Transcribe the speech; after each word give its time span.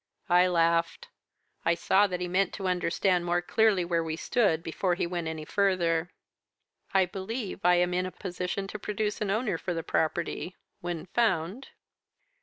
"I 0.29 0.47
laughed. 0.47 1.09
I 1.63 1.75
saw 1.75 2.07
that 2.07 2.19
he 2.19 2.27
meant 2.27 2.53
to 2.55 2.67
understand 2.67 3.23
more 3.23 3.39
clearly 3.43 3.85
where 3.85 4.03
we 4.03 4.15
stood 4.15 4.63
before 4.63 4.95
he 4.95 5.05
went 5.05 5.27
any 5.27 5.45
further. 5.45 6.09
"'I 6.95 7.05
believe 7.05 7.59
I 7.63 7.75
am 7.75 7.93
in 7.93 8.07
a 8.07 8.11
position 8.11 8.65
to 8.69 8.79
produce 8.79 9.21
an 9.21 9.29
owner 9.29 9.59
for 9.59 9.75
the 9.75 9.83
property 9.83 10.55
when 10.79 11.05
found.' 11.05 11.67